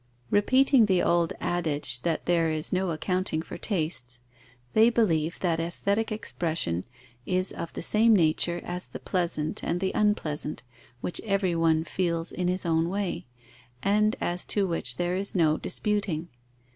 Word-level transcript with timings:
Repeating 0.31 0.87
the 0.87 1.03
old 1.03 1.31
adage 1.39 2.01
that 2.01 2.25
there 2.25 2.49
is 2.49 2.73
no 2.73 2.89
accounting 2.89 3.43
for 3.43 3.59
tastes, 3.59 4.19
they 4.73 4.89
believe 4.89 5.37
that 5.41 5.59
aesthetic 5.59 6.11
expression 6.11 6.85
is 7.27 7.51
of 7.51 7.71
the 7.73 7.83
same 7.83 8.15
nature 8.15 8.59
as 8.63 8.87
the 8.87 8.99
pleasant 8.99 9.63
and 9.63 9.79
the 9.79 9.91
unpleasant, 9.93 10.63
which 11.01 11.21
every 11.23 11.53
one 11.53 11.83
feels 11.83 12.31
in 12.31 12.47
his 12.47 12.65
own 12.65 12.89
way, 12.89 13.27
and 13.83 14.15
as 14.19 14.43
to 14.47 14.65
which 14.67 14.95
there 14.97 15.15
is 15.15 15.35
no 15.35 15.55
disputing. 15.55 16.29